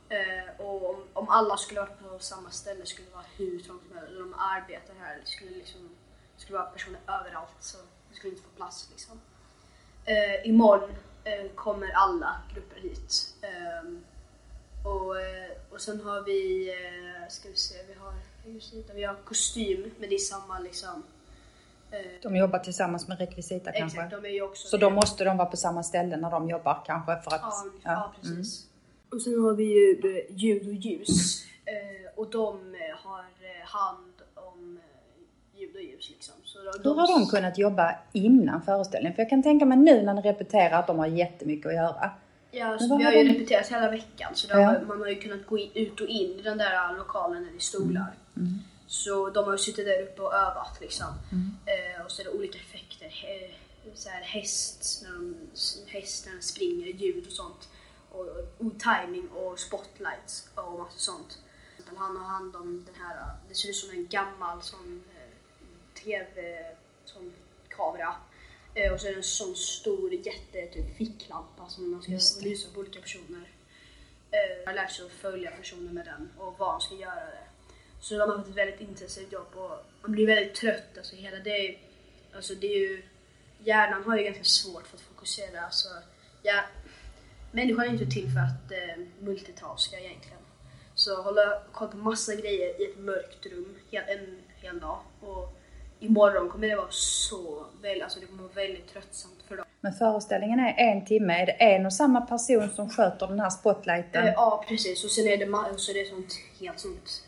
Eh, 0.10 0.66
och 0.66 0.90
om, 0.90 1.04
om 1.14 1.30
alla 1.30 1.58
skulle 1.58 1.80
varit 1.80 2.00
på 2.00 2.20
samma 2.20 2.52
ställe 2.52 2.86
skulle 2.86 3.08
det 3.08 3.14
vara 3.14 3.26
hur 3.38 3.60
trångt 3.60 3.84
som 3.88 3.98
helst. 3.98 4.14
De 4.14 4.34
arbetar 4.38 4.94
här, 5.00 5.20
det 5.20 5.28
skulle 5.28 5.52
liksom 5.52 5.90
det 6.36 6.42
skulle 6.42 6.58
vara 6.58 6.70
personer 6.70 7.00
överallt 7.08 7.56
så 7.60 7.78
det 8.10 8.16
skulle 8.16 8.34
inte 8.34 8.44
få 8.44 8.56
plats 8.56 8.90
liksom. 8.92 9.22
Imorgon 10.44 10.96
kommer 11.56 11.92
alla 11.92 12.42
grupper 12.54 12.82
hit. 12.82 13.36
Ehm, 13.42 14.04
och, 14.86 15.16
och 15.70 15.82
sen 15.82 16.02
har 16.02 16.22
vi, 16.22 16.74
ska 17.30 17.50
vi 17.50 17.56
se, 17.56 17.76
vi 17.88 17.94
har, 17.94 18.14
vi 18.94 19.04
har 19.04 19.16
kostym 19.16 19.92
men 20.00 20.10
det 20.10 20.16
är 20.16 20.20
samma 20.20 20.60
liksom. 20.60 21.04
De 22.22 22.36
jobbar 22.36 22.60
tillsammans 22.60 23.08
med 23.08 23.20
rekvisita 23.20 23.72
kanske? 23.72 23.98
exakt, 24.02 24.24
de 24.24 24.30
är 24.30 24.34
ju 24.34 24.42
också 24.42 24.68
Så 24.68 24.78
då 24.78 24.90
måste 24.90 25.24
de 25.24 25.38
vara 25.38 25.50
på 25.50 25.58
samma 25.58 25.84
ställe 25.84 26.18
när 26.18 26.32
de 26.32 26.50
jobbar 26.50 26.84
kanske 26.86 27.22
för 27.22 27.36
att... 27.36 27.42
Ja, 27.42 27.64
ja 27.84 28.14
precis. 28.16 28.64
Mm. 28.64 28.70
Och 29.16 29.22
sen 29.22 29.42
har 29.44 29.54
vi 29.54 29.64
ju 29.64 30.18
eh, 30.18 30.36
ljud 30.36 30.68
och 30.68 30.74
ljus. 30.74 31.44
Eh, 31.66 32.10
och 32.16 32.30
de 32.30 32.56
eh, 32.76 32.98
har 33.04 33.24
hand 33.66 34.14
om 34.36 34.80
ljud 35.56 35.76
och 35.76 35.82
ljus 35.82 36.10
liksom. 36.10 36.36
Så 36.44 36.58
de, 36.60 36.90
Hur 36.90 36.96
har 36.96 37.20
de 37.20 37.28
kunnat 37.28 37.58
jobba 37.58 37.96
innan 38.14 38.62
föreställningen? 38.62 39.16
För 39.16 39.22
jag 39.22 39.30
kan 39.30 39.44
tänka 39.44 39.66
mig 39.66 39.78
nu 39.78 40.02
när 40.02 40.14
ni 40.14 40.22
repeterar 40.22 40.80
att 40.80 40.88
de 40.88 41.00
har 41.00 41.08
jättemycket 41.08 41.66
att 41.66 41.74
göra. 41.76 42.12
Ja, 42.52 42.78
så 42.80 42.98
vi 42.98 43.04
har 43.04 43.12
har 43.12 43.18
ju 43.20 43.28
de- 43.28 43.34
repeterat 43.34 43.68
hela 43.68 43.92
veckan 43.92 44.32
så 44.34 44.48
då 44.48 44.60
Ja. 44.60 44.66
har, 44.66 44.82
man 44.88 45.00
har 45.00 45.08
ju 45.08 45.16
kunnat 45.16 45.46
gå 45.46 45.58
in, 45.58 45.72
ut 45.74 46.02
och 46.02 46.08
in 46.08 46.40
i 46.40 46.42
den 46.42 46.58
där 46.58 46.98
lokalen 46.98 47.48
i 47.58 47.62
stolar. 47.62 48.14
Mm. 48.38 48.54
Så 48.88 49.30
de 49.30 49.46
har 49.46 49.52
ju 49.52 49.58
suttit 49.58 49.86
där 49.86 50.02
uppe 50.02 50.22
och 50.22 50.34
övat 50.34 50.78
liksom. 50.82 51.08
Eh, 51.66 52.06
och 52.06 52.12
så 52.12 52.22
är 52.22 52.26
det 52.26 52.32
olika 52.32 52.60
effekter. 52.60 53.26
Eh, 53.28 53.56
så 53.96 54.10
här 54.10 54.22
häst, 54.22 55.04
när 55.04 55.14
de, 55.14 55.36
häst 55.88 56.26
när 56.26 56.34
den 56.34 56.42
springer, 56.42 56.88
ljud 56.88 57.28
och 57.28 57.34
sånt. 57.34 57.70
Och, 58.12 58.26
och 58.58 58.80
timing 58.80 59.30
och 59.30 59.60
spotlights 59.60 60.50
och 60.56 60.80
massa 60.80 60.98
sånt. 60.98 61.40
Han 61.96 62.18
har 62.18 62.26
hand 62.26 62.56
om 62.56 62.86
den 62.86 62.96
här, 62.96 63.36
det 63.50 63.56
ser 63.56 63.70
ut 63.70 63.76
som 63.76 63.90
en 63.90 64.08
gammal 64.08 64.62
sån 64.62 65.04
eh, 65.16 66.04
TV, 66.04 66.66
sån 67.06 67.34
kamera. 67.70 68.16
Eh, 68.74 68.94
och 68.94 69.02
så 69.02 69.08
är 69.08 69.12
det 69.12 69.18
en 69.18 69.24
sån 69.24 69.56
stor 69.56 70.14
jätte 70.14 70.68
typ 70.68 70.98
ficklampa 70.98 71.70
som 71.70 71.92
man 71.92 72.02
ska 72.02 72.42
lysa 72.42 72.70
på 72.74 72.80
olika 72.80 73.02
personer. 73.02 73.52
Eh, 74.32 74.66
har 74.66 74.74
lärt 74.74 74.92
sig 74.92 75.06
att 75.06 75.12
följa 75.12 75.52
personer 75.52 75.92
med 75.92 76.06
den 76.06 76.30
och 76.38 76.56
vad 76.58 76.74
de 76.74 76.82
ska 76.82 76.96
göra 76.96 77.26
det. 77.26 77.44
Så 78.04 78.14
de 78.14 78.20
har 78.30 78.38
haft 78.38 78.50
ett 78.50 78.56
väldigt 78.56 78.82
intensivt 78.82 79.32
jobb 79.32 79.56
och 79.56 79.86
man 80.02 80.12
blir 80.12 80.28
väldigt 80.28 80.56
trött. 80.56 80.98
Alltså 80.98 81.16
hela 81.16 81.38
det, 81.38 81.78
alltså 82.36 82.54
det 82.56 82.68
är 82.68 82.80
ju, 82.80 83.04
hjärnan 83.60 84.04
har 84.04 84.18
ju 84.18 84.24
ganska 84.24 84.44
svårt 84.44 84.88
för 84.88 84.98
att 84.98 85.02
fokusera. 85.02 85.62
Alltså, 85.62 85.88
ja, 86.42 86.60
människan 87.52 87.86
är 87.86 87.90
inte 87.90 88.06
till 88.06 88.32
för 88.32 88.40
att 88.40 88.72
eh, 88.72 89.04
multitaska 89.20 90.00
egentligen. 90.00 90.40
Så 90.96 91.22
hålla 91.22 91.62
koll 91.72 91.88
på 91.88 91.98
massa 91.98 92.36
grejer 92.36 92.82
i 92.82 92.86
ett 92.86 93.00
mörkt 93.00 93.46
rum 93.46 93.76
hel, 93.92 94.04
en 94.08 94.42
hel 94.62 94.80
dag. 94.80 95.00
Och 95.22 95.60
imorgon 96.00 96.50
kommer 96.50 96.68
det 96.68 96.76
vara 96.76 96.92
så, 96.92 97.66
väl, 97.82 98.02
alltså 98.02 98.20
det 98.20 98.26
kommer 98.26 98.44
vara 98.44 98.54
väldigt 98.54 98.88
tröttsamt 98.88 99.44
för 99.48 99.58
dem. 99.58 99.66
Men 99.82 99.94
föreställningen 99.94 100.60
är 100.60 100.76
en 100.78 101.06
timme. 101.06 101.42
Är 101.42 101.46
det 101.46 101.52
en 101.52 101.86
och 101.86 101.94
samma 101.94 102.22
person 102.22 102.70
som 102.70 102.90
sköter 102.90 103.28
den 103.28 103.40
här 103.40 103.50
spotlighten? 103.50 104.28
Eh, 104.28 104.34
ja 104.34 104.66
precis 104.68 105.04
och 105.04 105.12
sen 105.12 105.28
är 105.28 105.38
det, 105.38 105.78
så 105.78 105.92
är 105.92 106.04
det 106.04 106.10
sånt 106.10 106.34
helt 106.60 106.80
sånt, 106.80 107.24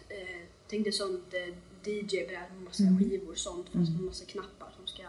tänk 0.75 0.85
dig 0.85 0.93
sånt 0.93 1.33
eh, 1.33 1.53
DJ-bräd 1.91 2.47
med 2.55 2.63
massa 2.65 2.83
skivor 2.99 3.35
sånt 3.35 3.65
fast 3.65 3.91
med 3.91 4.01
massa 4.01 4.25
knappar 4.25 4.67
som 4.77 4.87
ska 4.87 5.03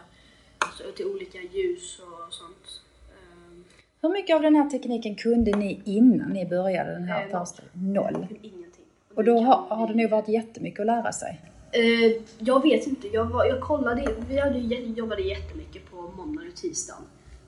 alltså, 0.57 0.83
till 0.95 1.05
olika 1.05 1.37
ljus 1.41 1.99
och 1.99 2.33
sånt. 2.33 2.81
Ehm, 3.15 3.63
Hur 4.01 4.09
mycket 4.09 4.35
av 4.35 4.41
den 4.41 4.55
här 4.55 4.69
tekniken 4.69 5.15
kunde 5.15 5.51
ni 5.51 5.81
innan 5.85 6.29
ni 6.29 6.45
började 6.45 6.91
den 6.91 7.03
här 7.03 7.25
Eh, 7.25 7.31
föreställningen? 7.31 7.93
Noll. 7.93 8.27
Ingenting. 8.41 8.85
Och 9.15 9.23
då 9.23 9.39
har, 9.39 9.75
har 9.75 9.87
det 9.87 9.93
nog 9.93 10.09
varit 10.09 10.27
jättemycket 10.27 10.79
att 10.79 10.85
lära 10.85 11.11
sig. 11.11 11.41
Eh, 11.71 12.21
jag 12.39 12.63
vet 12.63 12.87
inte. 12.87 13.07
Jag, 13.07 13.25
var, 13.25 13.45
jag 13.45 13.61
kollade, 13.61 14.15
vi 14.29 14.37
hade, 14.39 14.59
jobbade 14.75 15.21
jättemycket 15.21 15.91
på 15.91 16.01
måndag 16.01 16.41
och 16.47 16.55
tisdagen. 16.55 17.03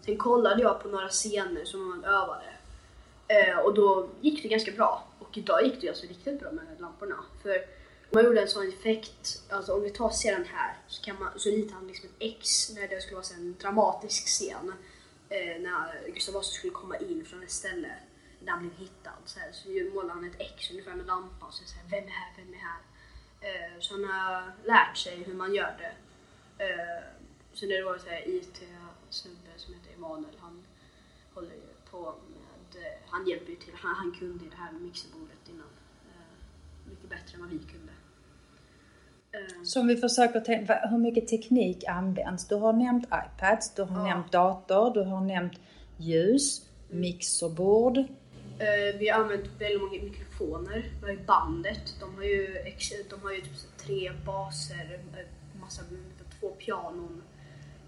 Sen 0.05 0.17
kollade 0.17 0.61
jag 0.61 0.83
på 0.83 0.87
några 0.87 1.07
scener 1.07 1.65
som 1.65 1.89
man 1.89 2.03
övade. 2.03 2.49
Eh, 3.27 3.59
och 3.59 3.73
då 3.73 4.07
gick 4.21 4.43
det 4.43 4.49
ganska 4.49 4.71
bra. 4.71 5.03
Och 5.19 5.37
idag 5.37 5.63
gick 5.63 5.81
det 5.81 5.89
alltså 5.89 6.07
riktigt 6.07 6.39
bra 6.39 6.51
med 6.51 6.65
lamporna. 6.79 7.15
För 7.43 7.78
man 8.11 8.25
gjorde 8.25 8.41
en 8.41 8.47
sån 8.47 8.67
effekt, 8.67 9.41
alltså 9.49 9.73
om 9.73 9.81
vi 9.81 9.89
tar 9.89 10.09
scenen 10.09 10.45
här 10.45 10.77
så, 10.87 11.03
kan 11.03 11.19
man, 11.19 11.39
så 11.39 11.49
ritar 11.49 11.75
han 11.75 11.87
liksom 11.87 12.09
ett 12.09 12.15
X 12.19 12.71
när 12.75 12.87
det 12.87 13.01
skulle 13.01 13.15
vara 13.15 13.35
en 13.35 13.55
dramatisk 13.61 14.27
scen. 14.27 14.73
Eh, 15.29 15.61
när 15.61 16.11
Gustav 16.13 16.33
Vasa 16.33 16.51
skulle 16.51 16.73
komma 16.73 16.97
in 16.97 17.25
från 17.25 17.43
ett 17.43 17.51
ställe 17.51 17.91
där 18.39 18.51
han 18.51 18.59
blev 18.59 18.73
hittad. 18.73 19.17
Så, 19.25 19.39
här, 19.39 19.51
så 19.51 19.69
målade 19.69 20.13
han 20.13 20.29
ett 20.29 20.39
X 20.39 20.71
ungefär 20.71 20.95
med 20.95 21.05
lampan 21.05 21.47
och 21.47 21.53
så, 21.53 21.63
så 21.65 21.75
här, 21.75 21.89
vem 21.89 22.03
är 22.03 22.11
här, 22.11 22.33
vem 22.37 22.53
är 22.53 22.57
här? 22.57 22.81
Eh, 23.41 23.79
så 23.79 23.93
han 23.93 24.03
har 24.03 24.53
lärt 24.65 24.97
sig 24.97 25.23
hur 25.23 25.33
man 25.33 25.55
gör 25.55 25.75
det. 25.77 25.93
Eh, 26.63 27.03
så 27.53 27.65
det 27.65 27.83
var 27.83 27.95
en 27.95 28.29
IT-snubbe 28.35 29.51
som 29.57 29.73
heter 29.73 29.93
Emanuel, 29.93 30.37
han 30.39 30.63
håller 31.33 31.55
ju 31.55 31.61
på 31.91 32.15
med, 32.27 32.83
eh, 32.83 32.99
han 33.07 33.27
hjälper 33.27 33.49
ju 33.49 33.55
till, 33.55 33.73
han, 33.73 33.95
han 33.95 34.11
kunde 34.11 34.43
ju 34.43 34.49
det 34.49 34.55
här 34.55 34.71
med 34.71 34.81
mixerbordet 34.81 35.49
innan. 35.49 35.67
Eh, 36.07 36.89
mycket 36.89 37.09
bättre 37.09 37.35
än 37.35 37.41
vad 37.41 37.49
vi 37.49 37.59
kunde. 37.59 37.93
Eh, 39.31 39.63
Så 39.63 39.79
om 39.81 39.87
vi 39.87 39.95
försöker 39.97 40.39
tänka, 40.39 40.87
hur 40.89 40.97
mycket 40.97 41.27
teknik 41.27 41.83
används? 41.87 42.47
Du 42.47 42.55
har 42.55 42.73
nämnt 42.73 43.05
iPads, 43.05 43.73
du 43.75 43.81
har 43.81 43.97
Ja. 43.97 44.03
nämnt 44.15 44.31
dator, 44.31 44.93
du 44.93 45.01
har 45.03 45.21
nämnt 45.21 45.53
ljus, 45.97 46.65
mixerbord. 46.89 47.97
Eh, 47.97 48.97
vi 48.99 49.09
har 49.09 49.19
använt 49.23 49.45
väldigt 49.59 49.81
många 49.81 50.03
mikrofoner. 50.03 50.91
Vi 50.99 51.05
har 51.05 51.11
ju 51.11 51.25
bandet. 51.25 51.95
De 51.99 52.15
har 52.15 52.23
ju, 52.23 52.47
de 53.09 53.21
har 53.21 53.31
ju 53.31 53.41
typ 53.41 53.77
tre 53.77 54.11
baser, 54.25 54.99
eh, 55.17 55.59
massa, 55.61 55.81
två 56.39 56.49
pianon, 56.49 57.23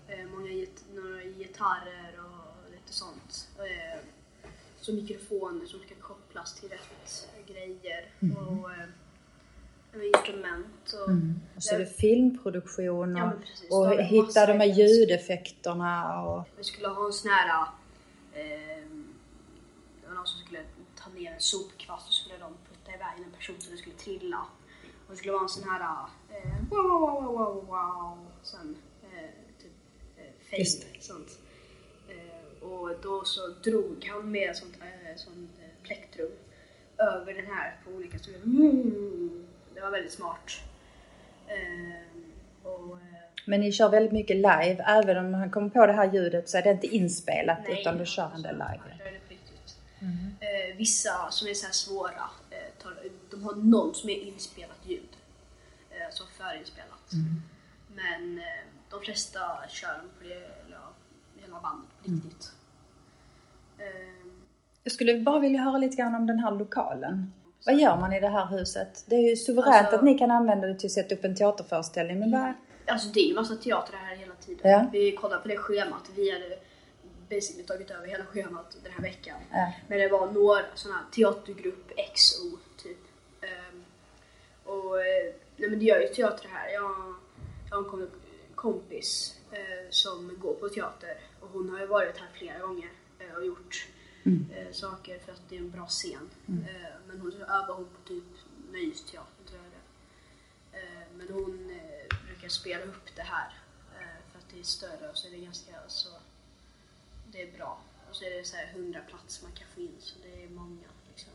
eh, 0.08 0.26
många 0.36 0.50
git, 0.52 0.84
några 0.94 1.24
gitarrer 1.24 2.14
och 2.20 2.72
lite 2.72 2.94
sånt. 2.94 3.48
Eh, 3.58 4.00
så 4.82 4.94
mikrofoner 4.94 5.66
som 5.66 5.80
ska 5.80 5.96
kopplas 5.96 6.60
till 6.60 6.70
rätt 6.70 7.28
grejer. 7.48 8.06
Och 8.20 8.72
eh, 8.72 8.88
instrument. 9.94 10.94
Och, 10.94 11.10
Och 11.56 11.64
så 11.64 11.76
är 11.76 11.80
det 11.80 11.86
filmproduktion 11.86 13.16
Ja, 13.16 13.24
och, 13.24 13.30
men 13.30 13.40
precis. 13.42 13.72
och 13.72 14.04
hitta 14.04 14.46
de 14.46 14.54
här 14.54 14.68
effekter. 14.70 14.84
ljudeffekterna. 14.84 16.22
Och, 16.24 16.44
Vi 16.58 16.64
skulle 16.64 16.88
ha 16.88 17.06
en 17.06 17.14
sån 17.14 17.32
här... 17.32 17.66
Eh, 18.34 18.86
det 20.02 20.08
var 20.08 20.16
någon 20.16 20.28
som 20.28 20.40
skulle 20.46 20.60
ta 20.96 21.10
ner 21.10 21.32
en 21.32 21.40
sopkvast 21.40 22.08
och 22.08 22.14
skulle 22.14 22.38
de 22.38 22.54
putta 22.70 22.92
iväg 22.96 23.26
en 23.26 23.32
person 23.32 23.56
så 23.60 23.70
den 23.70 23.78
skulle 23.78 23.96
trilla. 23.96 24.46
Och 25.08 25.12
det 25.12 25.16
skulle 25.18 25.32
vara 25.32 25.44
en 25.44 25.50
sån 25.50 25.70
här... 25.70 26.06
Eh, 26.30 26.52
wow, 26.70 26.90
wow, 26.90 27.24
wow, 27.24 27.36
wow, 27.38 27.66
wow. 27.66 28.18
Sen 28.44 28.76
eh, 29.04 29.30
typ 29.62 29.72
eh, 30.18 30.50
fade, 30.50 31.02
sånt. 31.02 31.40
Eh, 32.10 32.64
och 32.70 32.90
då 33.02 33.24
så 33.26 33.48
drog 33.48 34.06
han 34.12 34.32
med 34.32 34.56
sånt, 34.58 34.74
eh, 34.82 35.16
sånt 35.18 35.52
eh, 35.62 35.84
plektrum 35.84 36.32
över 36.98 37.34
den 37.34 37.46
här 37.46 37.80
på 37.86 37.92
olika 37.92 38.20
ställen. 38.20 38.42
Mm. 38.44 39.48
Det 39.76 39.82
var 39.82 39.92
väldigt 39.92 40.12
smart. 40.14 40.52
Eh, 41.48 42.68
och, 42.72 42.92
eh, 42.92 42.98
men 43.46 43.60
ni 43.60 43.72
kör 43.72 43.90
väldigt 43.90 44.12
mycket 44.12 44.36
live, 44.36 44.84
även 44.88 45.18
om 45.18 45.32
man 45.32 45.50
kommer 45.50 45.70
på 45.70 45.86
det 45.86 45.94
här 45.94 46.14
ljudet 46.14 46.50
så 46.50 46.58
är 46.58 46.62
det 46.62 46.72
inte 46.72 46.88
inspelat 46.88 47.60
Nej, 47.68 47.82
utan 47.82 47.98
du 47.98 48.06
kör 48.06 48.32
en 48.36 48.42
del 48.42 48.62
alltså, 48.62 48.88
live. 48.88 49.12
det 49.12 49.20
på 49.20 49.30
riktigt. 49.34 49.76
Eh, 50.40 50.78
vissa 50.78 51.32
som 51.32 51.48
är 51.48 51.54
så 51.54 51.66
här 51.66 51.74
svåra, 51.74 52.30
eh, 52.50 52.84
tar, 52.84 52.94
de 53.32 53.44
har 53.44 53.56
någon 53.56 53.94
som 53.96 54.10
är 54.10 54.16
inspelat 54.16 54.78
ljud. 54.86 55.10
Eh, 55.90 56.06
alltså 56.06 56.24
förinspelat. 56.38 57.12
Men 57.96 58.38
eh, 58.38 58.44
de 58.90 59.02
flesta 59.02 59.40
kör 59.70 59.98
dem 59.98 60.10
på 60.20 60.28
det, 60.28 60.34
eller 60.66 60.80
hela 61.36 61.60
bandet 61.60 61.90
på 62.04 62.12
riktigt. 62.12 62.52
Eh, 63.78 64.32
Jag 64.84 64.94
skulle 64.94 65.20
bara 65.20 65.40
vilja 65.40 65.62
höra 65.62 65.78
lite 65.78 65.96
grann 65.96 66.16
om 66.16 66.28
den 66.28 66.40
här 66.40 66.52
lokalen. 66.52 67.34
Vad 67.66 67.76
gör 67.80 67.98
man 67.98 68.14
i 68.14 68.20
det 68.20 68.28
här 68.30 68.46
huset? 68.46 69.04
Det 69.08 69.16
är 69.16 69.30
ju 69.30 69.36
suveränt 69.36 69.76
Alltså- 69.76 69.96
att 69.96 70.04
ni 70.04 70.18
kan 70.18 70.32
använda 70.32 70.68
det 70.68 70.76
till 70.76 70.88
att 70.88 70.92
sätta 70.92 71.16
upp 71.16 71.24
en 71.26 71.36
teaterföreställning, 71.36 72.20
men 72.20 72.32
vad... 72.32 72.54
Alltså 72.88 73.08
det 73.10 73.20
är 73.20 73.28
ju 73.28 73.36
massa 73.36 73.56
teater 73.56 73.94
här 73.98 74.16
hela 74.16 74.34
tiden. 74.36 74.72
Ja. 74.72 74.86
Vi 74.92 75.12
kollar 75.12 75.40
på 75.40 75.48
det 75.48 75.58
schemat. 75.58 76.10
Vi 76.16 76.32
hade 76.32 76.58
basically 77.30 77.64
tagit 77.64 77.92
över 77.92 78.08
hela 78.08 78.26
schemat 78.26 78.78
den 78.84 78.92
här 78.94 79.02
veckan. 79.02 79.36
Ja. 79.52 79.74
Men 79.88 80.00
det 80.00 80.08
var 80.08 80.32
några 80.32 80.62
sådana 80.76 81.00
här 81.00 81.06
teatergrupp 81.12 81.92
XO 82.16 82.58
typ. 82.84 82.98
Ehm, 83.42 83.84
och 84.64 84.96
nej 85.58 85.70
men 85.70 85.80
det 85.80 85.86
gör 85.86 86.00
ju 86.00 86.08
teater 86.08 86.48
här. 86.54 86.70
Jag, 86.74 87.16
jag 87.70 87.76
har 87.78 87.84
en 87.84 87.90
kom- 87.90 88.10
kompis 88.56 89.36
eh, 89.52 89.90
som 89.90 90.32
går 90.42 90.54
på 90.54 90.70
teater 90.70 91.16
och 91.40 91.50
hon 91.54 91.70
har 91.70 91.80
ju 91.80 91.86
varit 91.86 92.18
här 92.18 92.28
flera 92.34 92.60
gånger 92.60 92.90
eh, 93.20 93.36
och 93.38 93.46
gjort 93.46 93.88
eh, 94.26 94.72
saker 94.72 95.20
för 95.26 95.32
att 95.32 95.42
det 95.50 95.56
är 95.56 95.60
en 95.60 95.70
bra 95.72 95.86
scen. 95.86 96.30
Så 96.46 96.52
övar 97.58 97.76
hon 97.76 97.86
på 97.86 98.08
typ 98.08 98.24
Nöjesteatern 98.72 99.46
tror 99.48 99.62
jag 99.64 99.72
det. 99.72 99.84
Eh, 100.78 101.04
Men 101.18 101.28
hon 101.34 101.70
eh, 101.70 102.18
brukar 102.28 102.50
spela 102.50 102.84
upp 102.84 103.16
det 103.16 103.22
här 103.22 103.50
eh, 104.00 104.32
för 104.32 104.40
att 104.40 104.50
det 104.54 104.60
är 104.60 104.64
större 104.64 105.10
och 105.10 105.18
så 105.18 105.28
är 105.28 105.32
det 105.32 105.38
ganska 105.38 105.72
så 105.88 106.10
det 107.32 107.42
är 107.42 107.58
bra. 107.58 107.80
Och 108.10 108.16
så 108.16 108.26
är 108.26 108.30
det 108.30 108.44
så 108.48 108.56
här 108.56 108.70
100 108.76 109.00
plats 109.10 109.42
man 109.44 109.52
kan 109.52 109.68
få 109.76 109.82
in 109.82 109.96
så 110.00 110.16
det 110.24 110.44
är 110.44 110.50
många 110.50 110.88
liksom. 111.10 111.34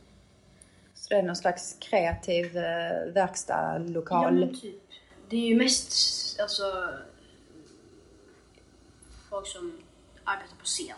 Så 0.94 1.08
det 1.08 1.14
är 1.20 1.23
någon 1.23 1.37
slags 1.37 1.76
kreativ 1.80 2.56
eh, 2.56 3.12
verkstadlokal. 3.12 4.25
Ja 4.40 4.46
men 4.46 4.61
typ. 4.61 4.82
Det 5.28 5.37
är 5.37 5.46
ju 5.49 5.56
mest 5.56 6.40
alltså 6.40 6.94
folk 9.30 9.46
som 9.46 9.82
arbetar 10.25 10.56
på 10.56 10.64
scen 10.64 10.96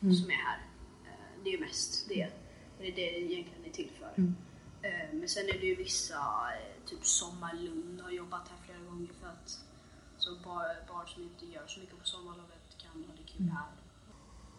som 0.00 0.30
är 0.30 0.34
här. 0.34 0.58
Det 1.44 1.50
är 1.50 1.52
ju 1.52 1.60
mest 1.60 2.08
det. 2.08 2.26
Och 2.76 2.82
det 2.82 2.88
är 2.88 2.92
det 2.94 3.20
egentligen 3.20 3.64
är 3.64 3.70
till 3.70 3.90
för. 3.98 4.22
Eh, 4.22 4.28
Eh, 4.82 5.12
men 5.12 5.28
sen 5.28 5.48
är 5.48 5.52
det 5.52 5.66
ju 5.66 5.74
vissa, 5.74 6.16
eh, 6.54 6.88
typ 6.88 7.06
Sommarlund 7.06 8.00
har 8.00 8.10
jobbat 8.10 8.48
här 8.48 8.56
flera 8.66 8.78
gånger 8.78 9.08
för 9.20 9.26
att 9.26 9.60
så 10.18 10.34
barn, 10.44 10.76
barn 10.88 11.08
som 11.08 11.22
inte 11.22 11.46
gör 11.46 11.66
så 11.66 11.80
mycket 11.80 11.98
på 11.98 12.04
sommarlovet 12.04 12.78
kan 12.78 13.04
ha 13.04 13.12
det 13.16 13.32
kul 13.32 13.48
här. 13.48 13.66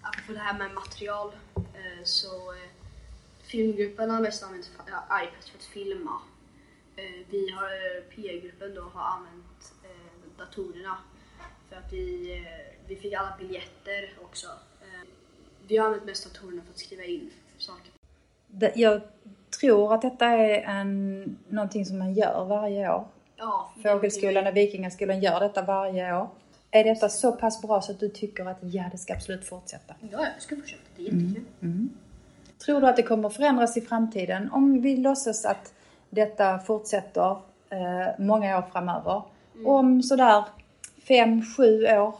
Apropå 0.01 0.33
det 0.33 0.39
här 0.39 0.57
med 0.59 0.73
material 0.73 1.31
eh, 1.55 2.03
så 2.03 2.55
filmgruppen 3.51 4.09
har 4.09 4.21
mest 4.21 4.43
använt 4.43 4.71
iPads 5.23 5.49
för 5.49 5.57
att 5.57 5.63
filma. 5.63 6.21
Vi 7.29 7.49
har, 7.49 8.01
PR-gruppen 8.01 8.75
då 8.75 8.81
har 8.81 9.01
använt 9.01 9.73
datorerna 10.37 10.97
för 11.69 11.75
att 11.75 11.93
vi, 11.93 12.45
vi 12.87 12.95
fick 12.95 13.13
alla 13.13 13.37
biljetter 13.37 14.17
också. 14.21 14.47
Vi 15.67 15.77
har 15.77 15.85
använt 15.85 16.05
mest 16.05 16.33
datorerna 16.33 16.61
för 16.63 16.71
att 16.71 16.79
skriva 16.79 17.03
in 17.03 17.31
saker. 17.57 17.91
Jag 18.75 19.01
tror 19.59 19.93
att 19.93 20.01
detta 20.01 20.25
är 20.25 20.61
en, 20.61 21.37
någonting 21.49 21.85
som 21.85 21.99
man 21.99 22.13
gör 22.13 22.45
varje 22.45 22.93
år. 22.93 23.05
Ja, 23.35 23.71
Fågelskolan 23.83 24.47
och 24.47 24.55
Vikingaskolan 24.55 25.19
gör 25.19 25.39
detta 25.39 25.61
varje 25.61 26.15
år. 26.15 26.27
Är 26.71 26.83
detta 26.83 27.09
så 27.09 27.31
pass 27.31 27.61
bra 27.61 27.81
så 27.81 27.91
att 27.91 27.99
du 27.99 28.09
tycker 28.09 28.45
att 28.45 28.57
ja, 28.61 28.83
det 28.91 28.97
ska 28.97 29.13
absolut 29.13 29.45
fortsätta? 29.45 29.95
Ja, 30.11 30.19
jag 30.33 30.41
ska 30.41 30.55
fortsätta. 30.55 30.81
Det 30.95 31.01
är 31.01 31.05
jättekul. 31.05 31.87
Tror 32.65 32.81
du 32.81 32.87
att 32.87 32.95
det 32.95 33.03
kommer 33.03 33.29
förändras 33.29 33.77
i 33.77 33.81
framtiden 33.81 34.49
om 34.51 34.81
vi 34.81 34.97
låtsas 34.97 35.45
att 35.45 35.73
detta 36.09 36.59
fortsätter 36.59 37.31
eh, 37.69 38.07
många 38.17 38.57
år 38.57 38.63
framöver? 38.71 39.21
Om 39.65 40.03
sådär 40.03 40.43
fem, 41.07 41.41
sju 41.57 41.85
år, 41.85 42.15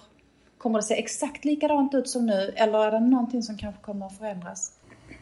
kommer 0.58 0.80
det 0.80 0.84
se 0.84 1.00
exakt 1.00 1.46
likadant 1.46 1.94
ut 1.94 2.10
som 2.10 2.26
nu 2.26 2.54
eller 2.56 2.86
är 2.86 2.92
det 2.92 3.00
någonting 3.00 3.44
som 3.44 3.58
kanske 3.58 3.82
kommer 3.82 4.06
att 4.06 4.18
förändras? 4.18 4.79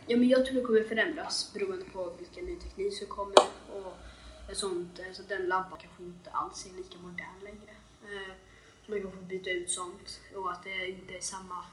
Ja, 0.09 0.17
men 0.17 0.29
jag 0.29 0.45
tror 0.45 0.55
det 0.55 0.61
kommer 0.61 0.83
förändras 0.83 1.53
beroende 1.53 1.85
på 1.85 2.13
vilken 2.19 2.45
ny 2.45 2.55
teknik 2.55 2.97
som 2.97 3.07
kommer 3.07 3.35
och 3.73 3.93
sånt, 4.55 4.99
alltså 5.07 5.23
den 5.23 5.45
lampan 5.45 5.79
kanske 5.81 6.03
inte 6.03 6.29
alls 6.29 6.65
är 6.65 6.77
lika 6.77 6.97
modern 6.97 7.39
längre. 7.43 7.71
Eh, 8.03 8.33
så 8.85 8.91
man 8.91 9.01
kanske 9.01 9.19
får 9.19 9.25
byta 9.25 9.49
ut 9.49 9.69
sånt 9.69 10.19
och 10.35 10.51
att 10.51 10.63
det 10.63 10.87
inte 10.89 11.13
är 11.13 11.19
samma, 11.19 11.65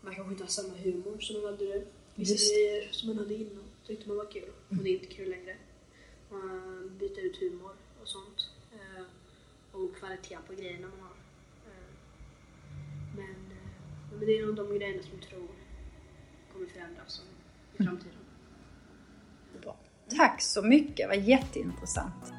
man 0.00 0.14
kanske 0.14 0.32
inte 0.32 0.44
har 0.44 0.48
samma 0.48 0.74
humor 0.74 1.18
som 1.20 1.42
man 1.42 1.52
hade 1.52 1.64
nu. 1.64 1.86
Vissa 2.14 2.54
grejer 2.54 2.88
som 2.92 3.08
man 3.08 3.18
hade 3.18 3.34
innan 3.34 3.64
tyckte 3.86 4.08
man 4.08 4.16
var 4.16 4.30
kul 4.30 4.50
och 4.68 4.76
det 4.76 4.90
är 4.90 4.94
inte 4.94 5.14
kul 5.14 5.30
längre. 5.30 5.56
Man 6.30 6.96
byter 6.98 7.20
ut 7.20 7.36
humor 7.36 7.72
och 8.02 8.08
sånt. 8.08 8.50
Eh, 8.72 9.04
och 9.72 9.96
kvaliteten 9.96 10.42
på 10.46 10.54
grejerna 10.54 10.88
man 10.88 11.00
har. 11.00 11.16
Eh, 11.66 11.90
men, 13.16 13.30
eh, 13.30 13.70
men 14.10 14.26
det 14.26 14.38
är 14.38 14.46
nog 14.46 14.54
de 14.54 14.78
grejerna 14.78 15.02
som 15.02 15.12
jag 15.20 15.28
tror 15.28 15.48
kommer 16.52 16.66
förändras 16.66 17.22
framtiden. 17.84 18.12
Bra. 19.62 19.76
Tack 20.16 20.40
så 20.40 20.62
mycket, 20.62 20.96
det 20.96 21.06
var 21.06 21.14
jätteintressant. 21.14 22.32